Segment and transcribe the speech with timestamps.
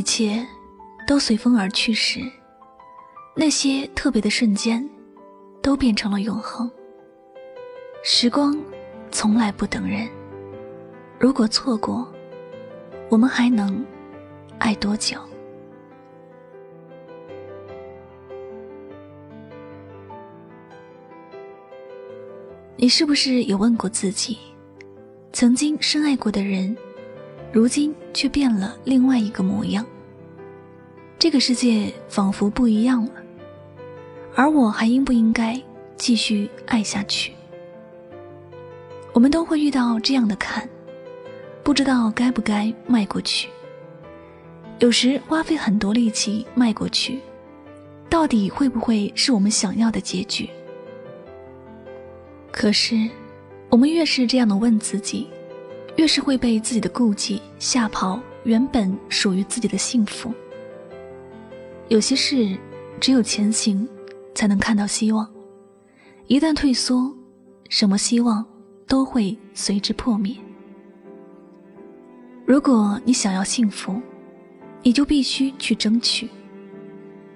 [0.00, 0.42] 一切
[1.06, 2.20] 都随风而去时，
[3.36, 4.82] 那些特别的瞬间
[5.60, 6.70] 都变成了永恒。
[8.02, 8.58] 时光
[9.10, 10.08] 从来不等人，
[11.18, 12.10] 如果错过，
[13.10, 13.84] 我们还能
[14.58, 15.18] 爱多久？
[22.74, 24.38] 你是不是有问过自己，
[25.30, 26.74] 曾经深爱过的人？
[27.52, 29.84] 如今却变了另外一个模样。
[31.18, 33.12] 这个世界仿佛不一样了，
[34.34, 35.60] 而我还应不应该
[35.96, 37.32] 继续爱下去？
[39.12, 40.68] 我们都会遇到这样的坎，
[41.62, 43.48] 不知道该不该迈过去。
[44.78, 47.18] 有时花费很多力气迈过去，
[48.08, 50.48] 到底会不会是我们想要的结局？
[52.50, 52.96] 可是，
[53.68, 55.28] 我们越是这样的问自己。
[55.96, 60.32] 越是会被自己的顾忌吓跑原本属于自己的幸福。
[61.88, 62.56] 有些事，
[63.00, 63.86] 只有前行，
[64.34, 65.28] 才能看到希望。
[66.26, 67.12] 一旦退缩，
[67.68, 68.44] 什么希望
[68.86, 70.34] 都会随之破灭。
[72.46, 74.00] 如果你想要幸福，
[74.82, 76.28] 你就必须去争取。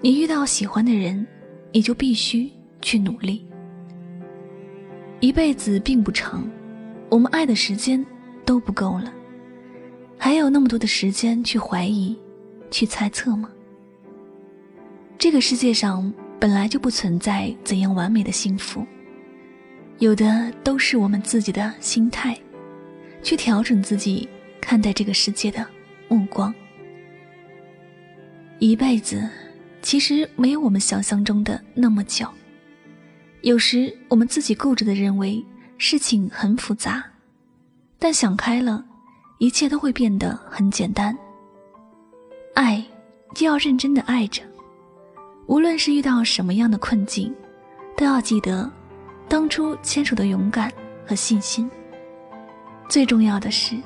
[0.00, 1.26] 你遇到喜欢的人，
[1.72, 2.50] 你就必须
[2.80, 3.46] 去努力。
[5.20, 6.48] 一辈子并不长，
[7.10, 8.04] 我们爱的时间。
[8.48, 9.12] 都不够了，
[10.16, 12.18] 还有那么多的时间去怀疑、
[12.70, 13.50] 去猜测吗？
[15.18, 16.10] 这个世界上
[16.40, 18.86] 本来就不存在怎样完美的幸福，
[19.98, 22.34] 有的都是我们自己的心态，
[23.22, 24.26] 去调整自己
[24.62, 25.66] 看待这个世界的
[26.08, 26.54] 目光。
[28.60, 29.28] 一辈子
[29.82, 32.26] 其实没有我们想象中的那么久，
[33.42, 35.44] 有时我们自己固执的认为
[35.76, 37.04] 事情很复杂。
[37.98, 38.84] 但想开了，
[39.38, 41.16] 一切都会变得很简单。
[42.54, 42.84] 爱，
[43.34, 44.42] 就要认真的爱着，
[45.46, 47.34] 无论是遇到什么样的困境，
[47.96, 48.70] 都要记得
[49.28, 50.72] 当初牵手的勇敢
[51.06, 51.70] 和信心。
[52.88, 53.76] 最重要的是，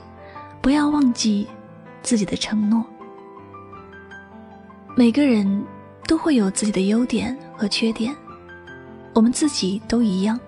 [0.61, 1.47] 不要忘记
[2.03, 2.85] 自己的承诺。
[4.95, 5.65] 每个人
[6.07, 8.15] 都会有自己的优点和缺点，
[9.15, 10.39] 我们自己都一样。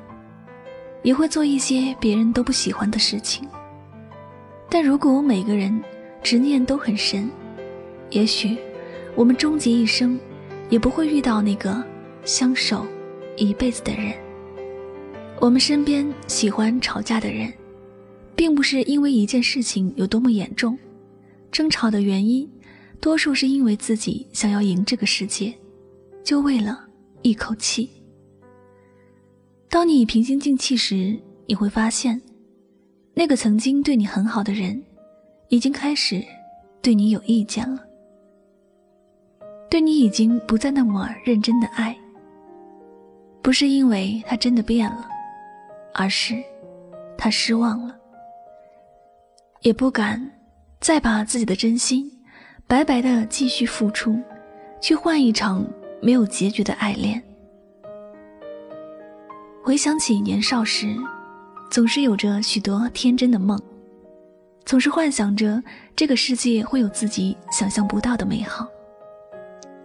[1.05, 3.47] 也会做一些别人都不喜欢的事情，
[4.71, 5.81] 但如果每个人
[6.23, 7.31] 执念都很深，
[8.11, 8.57] 也许
[9.15, 10.19] 我们终结一生
[10.71, 11.85] 也不会遇到那个
[12.25, 12.87] 相守
[13.37, 14.15] 一辈子的人。
[15.41, 17.53] 我们身边喜欢吵架的人，
[18.35, 20.79] 并不是因为一件事情有多么严重，
[21.53, 22.51] 争吵的原因
[22.99, 25.53] 多数是因为自己想要赢这个世界，
[26.25, 26.87] 就为了
[27.21, 27.91] 一口气。
[29.75, 32.23] 当你平心静气时，你会发现，
[33.13, 34.81] 那个曾经对你很好的人，
[35.49, 36.25] 已经开始
[36.81, 37.85] 对你有意见了，
[39.69, 41.93] 对你已经不再那么认真的爱。
[43.43, 45.09] 不是因为他真的变了，
[45.93, 46.37] 而是
[47.19, 47.99] 他失望了，
[49.63, 50.25] 也不敢
[50.79, 52.09] 再把自己的真心
[52.69, 54.17] 白白的继续付出，
[54.81, 55.67] 去换一场
[56.01, 57.21] 没有结局的爱恋。
[59.65, 60.95] 回想起年少时，
[61.71, 63.59] 总是有着许多天真的梦，
[64.67, 65.63] 总是幻想着
[65.97, 68.69] 这个世界会有自己想象不到的美好。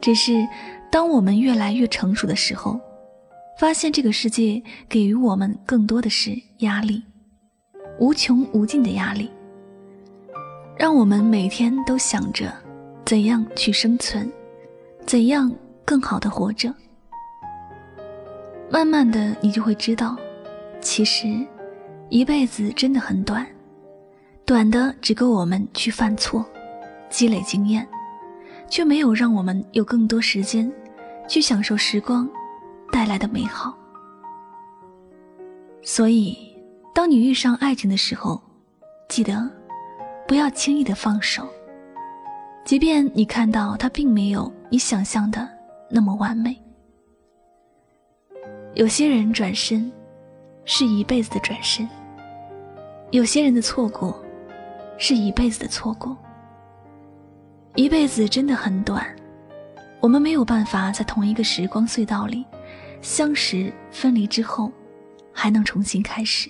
[0.02, 0.46] 只是
[0.92, 2.78] 当我们越来越成熟的时候，
[3.58, 7.02] 发现这个世界给予我们更多的是压力，
[8.00, 9.32] 无穷无尽的压力，
[10.78, 12.54] 让我们每天都想着
[13.06, 14.30] 怎样去生存，
[15.06, 15.50] 怎样
[15.86, 16.76] 更好的活着。
[18.72, 20.16] 慢慢的，你就会知道，
[20.80, 21.28] 其实，
[22.10, 23.46] 一辈子真的很短，
[24.46, 26.46] 短的只够我们去犯错，
[27.10, 27.88] 积累经验，
[28.70, 30.72] 却没有让我们有更多时间
[31.28, 32.30] 去享受时光
[32.92, 33.76] 带来的美好。
[35.82, 36.38] 所以，
[36.94, 38.40] 当你遇上爱情的时候，
[39.08, 39.50] 记得
[40.28, 41.48] 不要轻易的放手，
[42.64, 45.50] 即便你看到他并没有你想象的
[45.90, 46.56] 那么完美。
[48.80, 49.92] 有些人转身，
[50.64, 51.86] 是一辈子的转身；
[53.12, 54.18] 有些人的错过，
[54.98, 56.16] 是一辈子的错过。
[57.76, 59.06] 一辈子真的很短，
[60.00, 62.46] 我们没有办法在同一个时光隧道里
[63.02, 64.72] 相识、分离之后。
[65.32, 66.50] 还能重新开始。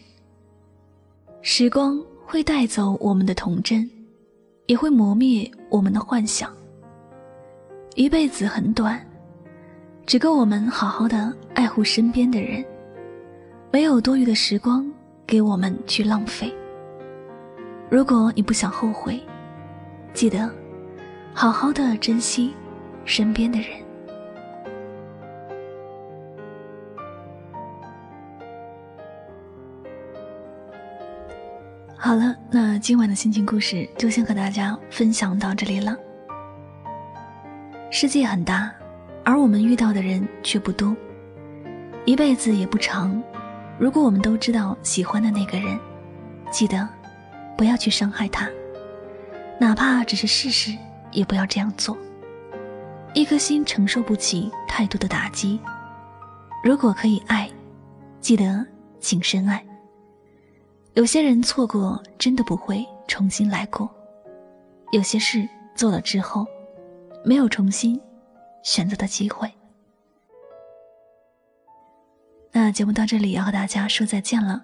[1.42, 3.88] 时光会带走我们的童真，
[4.66, 6.52] 也会磨灭我们的幻想。
[7.94, 9.00] 一辈子很短，
[10.10, 12.66] 只够我们好好的爱护身边的人，
[13.72, 14.92] 没有多余的时光
[15.28, 16.52] 给我们去浪费。
[17.92, 19.22] 如果你不想后悔，
[20.12, 20.50] 记得
[21.32, 22.56] 好好的珍惜
[23.06, 23.68] 身边的人。
[31.96, 35.96] 好了，那今晚的心情故事就先和大家分享到这里了。
[37.92, 38.74] 世界很大，
[39.24, 40.96] 而我们遇到的人却不多。
[42.06, 43.22] 一辈子也不长，
[43.78, 45.80] 如果我们都知道喜欢的那个人，
[46.52, 46.88] 记得
[47.58, 48.50] 不要去伤害他，
[49.60, 50.76] 哪怕只是试试，
[51.12, 51.96] 也不要这样做。
[53.14, 55.60] 一颗心承受不起太多的打击。
[56.64, 57.50] 如果可以爱，
[58.20, 58.66] 记得
[59.00, 59.64] 请深爱。
[60.94, 63.88] 有些人错过，真的不会重新来过；
[64.92, 66.46] 有些事做了之后，
[67.24, 68.00] 没有重新
[68.64, 69.52] 选择的机会。
[72.52, 74.62] 那节目到这里要和大家说再见了，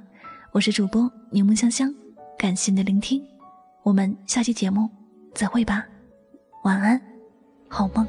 [0.52, 1.94] 我是主播柠檬香香，
[2.38, 3.24] 感谢你的聆听，
[3.84, 4.90] 我们下期节目
[5.34, 5.86] 再会吧，
[6.64, 7.00] 晚安，
[7.70, 8.06] 好梦。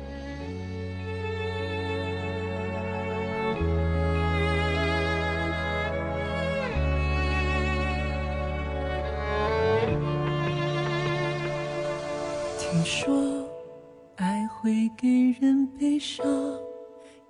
[12.58, 13.45] 听说
[14.16, 16.26] 爱会给人悲伤，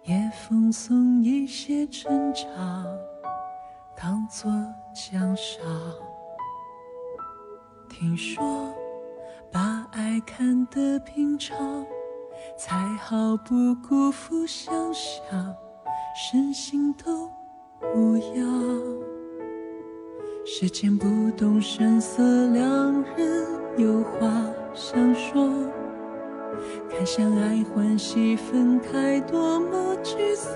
[0.05, 2.87] 也奉送一些成长，
[3.97, 4.49] 当作
[4.95, 5.67] 奖赏。
[7.89, 8.73] 听说
[9.51, 11.85] 把爱看得平常，
[12.57, 15.57] 才好不辜负想象，
[16.15, 17.29] 身心都
[17.97, 18.47] 无恙。
[20.45, 22.23] 时间不动声色，
[22.53, 23.45] 两人
[23.77, 24.31] 有话。
[24.73, 25.51] 想说，
[26.91, 30.55] 看相爱欢喜分开，多么沮丧。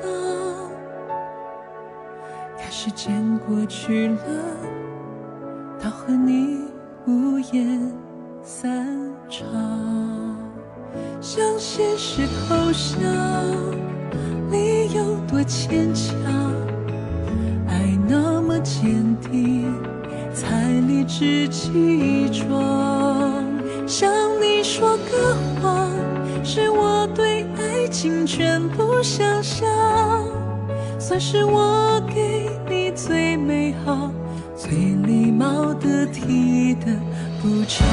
[2.58, 4.16] 看时间过去了，
[5.82, 6.58] 到和你
[7.06, 7.92] 无言
[8.42, 8.86] 散
[9.28, 9.46] 场，
[11.20, 13.00] 向现实投降，
[14.50, 16.14] 理由多牵强。
[17.68, 19.72] 爱那么坚定，
[20.32, 22.79] 才理直气壮。
[28.00, 29.68] 情全部想象，
[30.98, 34.10] 算是我给你最美好、
[34.56, 36.86] 最礼貌的体的
[37.42, 37.86] 补偿。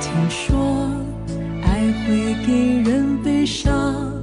[0.00, 0.88] 听说
[1.64, 4.14] 爱会给人悲伤。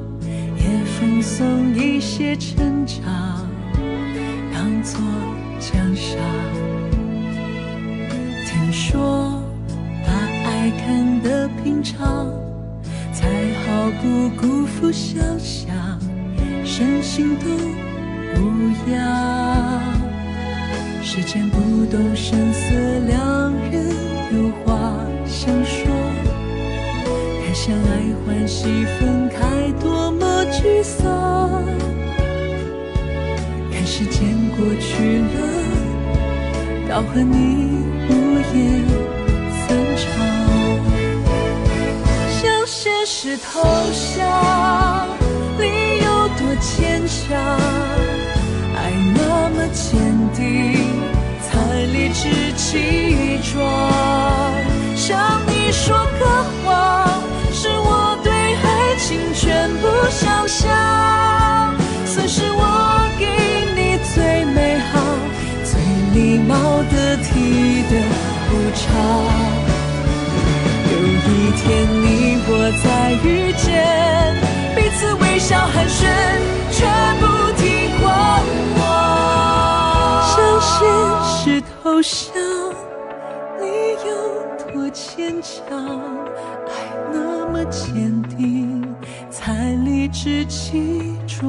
[0.56, 3.46] 也奉送一些成长，
[4.84, 5.00] 做
[5.60, 6.20] 奖赏。
[8.46, 9.42] 听说
[10.06, 12.28] 把爱看得平常，
[13.13, 13.28] 才
[13.66, 15.74] 好不辜负想象，
[16.66, 17.46] 身心都
[18.40, 19.82] 无恙。
[21.02, 22.75] 时间不动声色，
[23.08, 23.86] 两人
[24.32, 24.94] 有话
[25.25, 25.86] 想说，
[27.44, 30.34] 看相爱欢喜分开多么。
[30.52, 31.23] 沮丧，
[33.96, 35.38] 时间过去了，
[36.90, 37.38] 到和你
[38.10, 38.12] 无
[38.52, 38.58] 言
[39.68, 40.04] 散场，
[42.32, 43.62] 向现实投
[44.18, 45.08] 降，
[45.60, 45.64] 理
[46.04, 47.38] 由多牵强，
[48.76, 49.20] 爱那
[49.52, 49.94] 么坚
[50.34, 50.42] 定，
[51.44, 51.52] 才
[51.86, 53.62] 理直气壮，
[54.96, 55.96] 向你说
[67.17, 67.91] 体的
[68.50, 68.82] 不差。
[70.91, 71.62] 有一天
[72.01, 72.05] 你
[72.48, 72.51] 我
[72.84, 72.86] 再
[73.24, 73.63] 遇见，
[74.75, 76.00] 彼此微笑寒暄，
[76.72, 76.86] 却
[77.20, 77.24] 不
[77.58, 77.62] 停
[78.01, 78.03] 观
[78.79, 78.82] 望。
[80.29, 80.72] 向现
[81.36, 82.34] 实投降，
[83.60, 83.63] 你
[84.08, 84.10] 有
[84.72, 85.62] 多坚强？
[86.65, 86.70] 爱
[87.12, 87.15] 那
[87.51, 88.96] 么坚定，
[89.29, 89.53] 才
[89.86, 91.41] 理直气壮。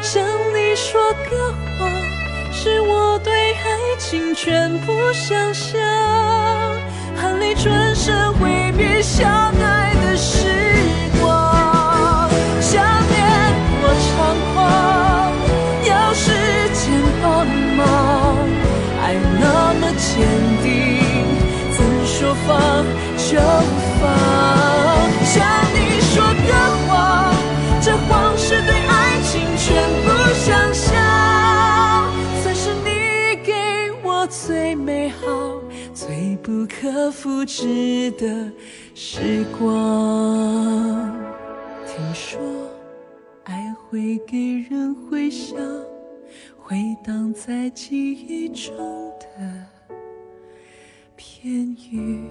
[0.00, 0.22] 向
[0.54, 1.00] 你说
[1.30, 1.88] 个谎，
[2.52, 3.33] 是我对。
[4.06, 5.80] 心全部想象，
[7.16, 9.26] 含泪转身挥别相
[9.58, 10.46] 爱的时
[11.22, 12.28] 光。
[12.60, 13.16] 想念
[13.80, 14.04] 多猖
[14.52, 15.32] 狂，
[15.88, 16.30] 要时
[16.74, 16.82] 间
[17.22, 17.46] 帮
[17.78, 18.36] 忙，
[19.02, 20.12] 爱那么坚
[20.62, 20.68] 定，
[21.72, 22.84] 怎说放
[23.16, 23.40] 就
[34.42, 35.60] 最美好、
[35.94, 38.50] 最不可复制的
[38.92, 41.14] 时光。
[41.86, 42.40] 听说
[43.44, 45.56] 爱会给人回响，
[46.58, 48.76] 回荡在记忆中
[49.20, 49.66] 的
[51.14, 52.24] 片语。